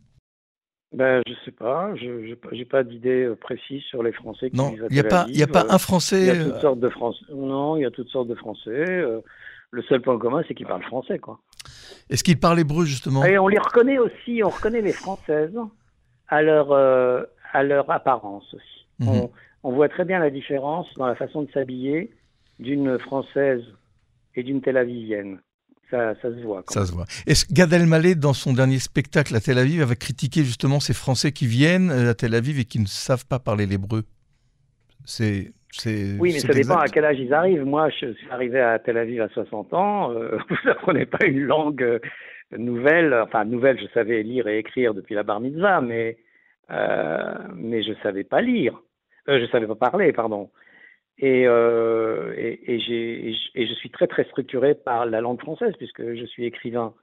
Ben, 0.96 1.22
je 1.28 1.34
sais 1.44 1.52
pas, 1.52 1.94
je 1.96 2.36
n'ai 2.56 2.66
pas 2.66 2.84
d'idée 2.86 3.26
euh, 3.26 3.36
précise 3.36 3.84
sur 3.84 4.02
les 4.02 4.14
Français 4.14 4.50
qui 4.50 4.56
vivent 4.56 4.86
à 4.86 4.88
Il 4.90 4.94
n'y 4.94 5.00
a, 5.00 5.04
pas, 5.04 5.26
y 5.28 5.44
a 5.44 5.48
pas 5.48 5.66
un 5.70 5.78
Français. 5.78 6.22
Il 6.22 6.28
y 6.28 6.30
a 6.30 6.44
toutes 6.46 6.62
sortes 6.62 6.80
de 6.80 6.90
Français. 6.90 7.26
Non, 7.34 7.76
il 7.76 7.82
y 7.82 7.86
a 7.86 7.92
toutes 7.92 8.08
sortes 8.08 8.30
de 8.30 8.36
Français. 8.36 8.70
Euh, 8.70 9.20
le 9.72 9.84
seul 9.84 10.02
point 10.02 10.18
commun, 10.18 10.42
c'est 10.48 10.54
qu'ils 10.54 10.68
parlent 10.68 10.84
français, 10.84 11.20
quoi. 11.20 11.40
Est-ce 12.10 12.24
qu'ils 12.24 12.40
parlent 12.40 12.62
hébreu, 12.62 12.86
justement? 12.86 13.26
Et 13.26 13.38
on 13.38 13.50
les 13.50 13.60
reconnaît 13.60 13.98
aussi, 13.98 14.42
on 14.42 14.50
reconnaît 14.50 14.82
les 14.82 14.94
Françaises 14.94 15.58
à 16.30 16.42
leur, 16.42 16.72
euh, 16.72 17.24
à 17.52 17.64
leur 17.64 17.90
apparence 17.92 18.54
aussi. 18.54 18.88
Mhm. 19.00 19.10
on, 19.10 19.32
on, 19.64 19.72
voit 19.74 19.90
très 19.90 20.06
bien 20.06 20.20
la 20.20 20.30
différence 20.30 20.88
dans 20.96 21.08
la 21.08 21.16
façon 21.16 21.42
de 21.42 21.52
s'habiller 21.52 22.10
d'une 22.60 22.98
Française 23.00 23.64
et 24.36 24.44
d'une 24.44 24.62
Tel 24.62 24.78
Avivienne 24.78 25.40
ça, 25.90 26.16
se 26.22 26.44
voit. 26.44 26.64
Ça 26.68 26.86
se 26.86 26.92
voit. 26.92 27.06
Est-ce 27.28 27.52
Gad 27.52 27.72
Elmaleh, 27.72 28.16
dans 28.16 28.34
son 28.34 28.54
dernier 28.54 28.80
spectacle 28.80 29.36
à 29.36 29.40
Tel 29.40 29.58
Aviv, 29.58 29.82
avait 29.82 29.96
critiqué 29.96 30.44
justement 30.44 30.80
ces 30.80 30.94
Français 30.94 31.32
qui 31.32 31.48
viennent 31.48 31.92
euh, 31.92 32.12
à 32.12 32.14
Tel 32.14 32.34
Aviv 32.34 32.60
et 32.60 32.66
qui 32.66 32.80
ne 32.80 32.88
savent 32.88 33.26
pas 33.26 33.40
parler 33.40 33.66
l'hébreu? 33.66 34.04
C'est 35.06 35.52
oui, 35.86 36.32
mais 36.34 36.40
ça 36.40 36.54
dépend 36.54 36.78
à 36.78 36.88
quel 36.88 37.04
âge 37.04 37.20
ils 37.20 37.34
arrivent. 37.34 37.66
Moi, 37.66 37.90
je 37.90 38.14
suis 38.14 38.30
arrivé 38.32 38.62
à 38.62 38.80
Tel 38.80 38.98
Aviv 38.98 39.22
à 39.22 39.28
60 39.28 39.74
ans. 39.74 40.12
Euh, 40.12 40.38
vous 40.50 40.56
n'apprenez 40.66 41.06
pas 41.06 41.26
une 41.26 41.42
langue 41.42 41.84
euh, 41.84 42.00
nouvelle. 42.58 43.14
Enfin, 43.14 43.44
nouvelle, 43.44 43.78
je 43.80 43.88
savais 43.94 44.24
lire 44.24 44.48
et 44.48 44.58
écrire 44.58 44.94
depuis 44.94 45.16
la 45.16 45.24
bar 45.24 45.42
mitzvah, 45.42 45.82
mais, 45.82 46.18
mais 46.70 47.84
je 47.84 47.90
ne 47.90 47.96
savais 48.02 48.24
pas 48.24 48.42
lire. 48.42 48.82
je 49.28 49.34
ne 49.34 49.48
savais 49.48 49.68
pas 49.68 49.76
parler, 49.76 50.14
pardon. 50.14 50.50
Euh, 51.24 52.34
et, 52.36 52.76
et, 52.76 53.36
et, 53.56 53.68
je 53.68 53.74
suis 53.76 53.90
très 53.90 54.08
très 54.08 54.26
structuré 54.26 54.76
par 54.76 55.06
la 55.06 55.22
langue 55.22 55.40
française 55.40 55.74
puisque 55.78 56.04
je 56.14 56.26
suis 56.26 56.46
écrivain. 56.46 56.94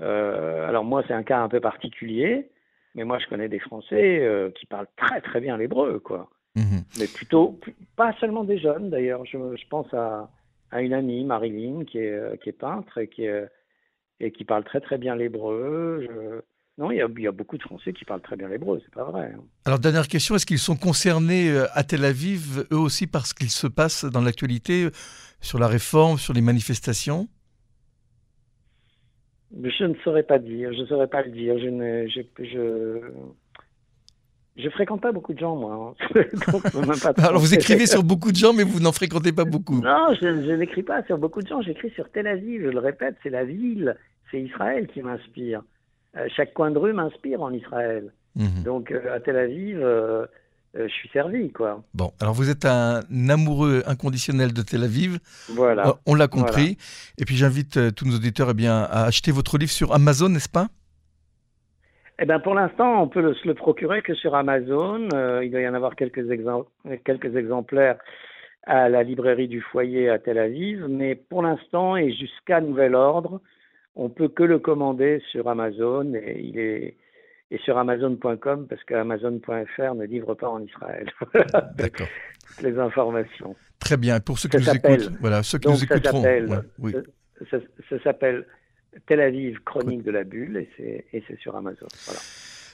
Euh, 0.00 0.66
alors 0.66 0.84
moi 0.84 1.02
c'est 1.06 1.12
un 1.12 1.22
cas 1.22 1.40
un 1.40 1.48
peu 1.48 1.60
particulier, 1.60 2.48
mais 2.94 3.04
moi 3.04 3.18
je 3.18 3.26
connais 3.26 3.48
des 3.48 3.58
Français 3.58 4.20
euh, 4.20 4.50
qui 4.50 4.64
parlent 4.64 4.88
très 4.96 5.20
très 5.20 5.40
bien 5.40 5.58
l'hébreu, 5.58 6.00
quoi. 6.00 6.30
Mhm. 6.56 6.84
Mais 6.98 7.06
plutôt 7.06 7.60
pas 7.96 8.14
seulement 8.18 8.44
des 8.44 8.58
jeunes 8.58 8.88
d'ailleurs. 8.88 9.26
Je, 9.26 9.36
je, 9.56 9.68
pense 9.68 9.92
à, 9.92 10.30
à, 10.70 10.80
une 10.80 10.94
amie, 10.94 11.24
Marilyn, 11.24 11.84
qui 11.84 11.98
est, 11.98 12.42
qui 12.42 12.48
est 12.48 12.58
peintre 12.58 12.96
et 12.96 13.08
qui, 13.08 13.26
et 14.20 14.32
qui 14.32 14.44
parle 14.44 14.64
très 14.64 14.80
très 14.80 14.96
bien 14.96 15.16
l'hébreu. 15.16 16.42
Non, 16.80 16.90
il 16.90 16.96
y, 16.96 17.26
a, 17.26 17.32
beaucoup 17.32 17.58
de 17.58 17.62
Français 17.62 17.92
qui 17.92 18.06
parlent 18.06 18.22
très 18.22 18.36
bien 18.36 18.48
l'hébreu, 18.48 18.80
c'est 18.82 18.94
pas 18.94 19.04
vrai. 19.04 19.34
Alors, 19.66 19.78
dernière 19.78 20.08
question, 20.08 20.34
est-ce 20.34 20.46
qu'ils 20.46 20.58
sont 20.58 20.76
concernés 20.76 21.50
euh, 21.50 21.66
à 21.74 21.84
Tel 21.84 22.06
Aviv, 22.06 22.66
eux 22.72 22.78
aussi, 22.78 23.06
par 23.06 23.26
ce 23.26 23.34
qu'il 23.34 23.50
se 23.50 23.66
passe 23.66 24.06
dans 24.06 24.22
l'actualité, 24.22 24.84
euh, 24.84 24.90
sur 25.42 25.58
la 25.58 25.68
réforme, 25.68 26.16
sur 26.16 26.32
les 26.32 26.40
manifestations? 26.40 27.28
Je 29.62 29.84
ne 29.84 29.94
saurais 30.02 30.22
pas 30.22 30.38
dire, 30.38 30.72
je 30.72 30.80
ne 30.80 30.86
saurais 30.86 31.08
pas 31.08 31.20
le 31.22 31.30
dire. 31.32 31.58
Je 31.58 31.68
ne 31.68 32.08
je, 32.08 32.22
je, 32.38 33.00
je 34.56 34.70
fréquente 34.70 35.02
pas 35.02 35.12
beaucoup 35.12 35.34
de 35.34 35.38
gens, 35.38 35.56
moi. 35.56 35.94
Hein. 36.14 36.22
Alors, 37.18 37.40
vous 37.42 37.52
écrivez 37.52 37.84
sur 37.84 38.02
beaucoup 38.02 38.32
de 38.32 38.36
gens, 38.36 38.54
mais 38.54 38.62
vous 38.62 38.80
n'en 38.80 38.92
fréquentez 38.92 39.32
pas 39.32 39.44
beaucoup. 39.44 39.82
Non, 39.82 40.14
je, 40.14 40.46
je 40.46 40.52
n'écris 40.52 40.82
pas 40.82 41.02
sur 41.02 41.18
beaucoup 41.18 41.42
de 41.42 41.46
gens, 41.46 41.60
j'écris 41.60 41.90
sur 41.90 42.08
Tel 42.10 42.26
Aviv, 42.26 42.62
je 42.62 42.68
le 42.68 42.78
répète, 42.78 43.16
c'est 43.22 43.28
la 43.28 43.44
ville, 43.44 43.98
c'est 44.30 44.40
Israël 44.40 44.86
qui 44.86 45.02
m'inspire. 45.02 45.60
Euh, 46.16 46.26
chaque 46.34 46.52
coin 46.54 46.70
de 46.70 46.78
rue 46.78 46.92
m'inspire 46.92 47.40
en 47.42 47.52
Israël. 47.52 48.12
Mhm. 48.36 48.62
Donc 48.64 48.90
euh, 48.90 49.14
à 49.14 49.20
Tel 49.20 49.36
Aviv, 49.36 49.78
euh, 49.80 50.26
je 50.74 50.88
suis 50.88 51.08
servi, 51.10 51.52
quoi. 51.52 51.82
Bon, 51.94 52.12
alors 52.20 52.34
vous 52.34 52.50
êtes 52.50 52.64
un 52.64 53.00
amoureux 53.28 53.82
inconditionnel 53.86 54.52
de 54.52 54.62
Tel 54.62 54.82
Aviv. 54.82 55.18
Voilà. 55.50 55.94
on 56.06 56.14
l'a 56.14 56.28
compris. 56.28 56.78
Et 57.18 57.24
puis 57.24 57.36
j'invite 57.36 57.94
tous 57.94 58.06
nos 58.06 58.16
auditeurs 58.16 58.48
eh 58.50 58.54
bien, 58.54 58.82
à 58.82 59.04
acheter 59.04 59.30
votre 59.30 59.56
livre 59.58 59.70
sur 59.70 59.92
Amazon, 59.92 60.28
n'est-ce 60.28 60.48
pas? 60.48 60.68
Eh 62.22 62.26
bien, 62.26 62.38
pour 62.38 62.54
l'instant, 62.54 63.02
on 63.02 63.08
peut 63.08 63.22
le, 63.22 63.32
se 63.34 63.48
le 63.48 63.54
procurer 63.54 64.02
que 64.02 64.14
sur 64.14 64.34
Amazon. 64.34 65.08
il 65.42 65.50
doit 65.50 65.60
y 65.60 65.68
en 65.68 65.74
avoir 65.74 65.96
quelques, 65.96 66.22
quelques 67.04 67.36
exemplaires 67.36 67.96
à 68.64 68.90
la 68.90 69.02
librairie 69.02 69.48
du 69.48 69.62
foyer 69.62 70.10
à 70.10 70.18
Tel 70.18 70.38
Aviv. 70.38 70.86
Mais 70.88 71.14
pour 71.14 71.42
l'instant, 71.42 71.96
et 71.96 72.12
jusqu'à 72.12 72.60
nouvel 72.60 72.94
ordre, 72.94 73.40
on 74.00 74.08
peut 74.08 74.28
que 74.28 74.42
le 74.42 74.58
commander 74.58 75.22
sur 75.30 75.46
Amazon 75.48 76.14
et 76.14 76.40
il 76.42 76.58
est 76.58 76.96
et 77.52 77.58
sur 77.58 77.76
Amazon.com 77.76 78.66
parce 78.68 78.82
qu'Amazon.fr 78.84 79.94
ne 79.94 80.04
livre 80.04 80.34
pas 80.34 80.48
en 80.48 80.62
Israël. 80.62 81.10
D'accord. 81.76 82.06
Toutes 82.46 82.62
les 82.62 82.78
informations. 82.78 83.56
Très 83.80 83.96
bien. 83.96 84.20
Pour 84.20 84.38
ceux 84.38 84.48
qui 84.48 84.56
nous 84.56 84.70
écoutent, 84.70 85.10
voilà, 85.20 85.42
ceux 85.42 85.58
qui 85.58 85.68
nous 85.68 85.82
écouteront. 85.82 86.22
Ça 87.50 88.02
s'appelle 88.04 88.46
Tel 89.06 89.20
Aviv 89.20 89.58
Chronique 89.64 90.02
de 90.02 90.12
la 90.12 90.24
bulle 90.24 90.66
et 90.78 91.22
c'est 91.26 91.38
sur 91.38 91.54
Amazon. 91.56 91.88
Voilà. 92.06 92.20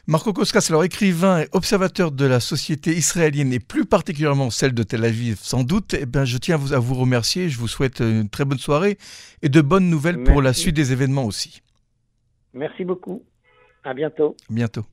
Marco 0.08 0.32
Koskas, 0.32 0.66
alors 0.68 0.84
écrivain 0.84 1.40
et 1.40 1.48
observateur 1.50 2.12
de 2.12 2.24
la 2.26 2.38
société 2.38 2.92
israélienne 2.92 3.52
et 3.52 3.58
plus 3.58 3.86
particulièrement 3.86 4.50
celle 4.50 4.72
de 4.72 4.84
Tel 4.84 5.04
Aviv 5.04 5.38
sans 5.40 5.64
doute, 5.64 5.94
eh 5.94 6.06
ben, 6.06 6.24
je 6.24 6.38
tiens 6.38 6.54
à 6.54 6.58
vous, 6.58 6.72
à 6.72 6.78
vous 6.78 6.94
remercier. 6.94 7.48
Je 7.48 7.58
vous 7.58 7.66
souhaite 7.66 7.98
une 7.98 8.28
très 8.28 8.44
bonne 8.44 8.58
soirée 8.58 8.98
et 9.42 9.48
de 9.48 9.60
bonnes 9.60 9.90
nouvelles 9.90 10.22
pour 10.22 10.42
la 10.42 10.52
suite 10.52 10.76
des 10.76 10.92
événements 10.92 11.24
aussi. 11.24 11.60
Merci 12.54 12.84
beaucoup. 12.84 13.24
À 13.82 13.94
bientôt. 13.94 14.36
Bientôt. 14.48 14.84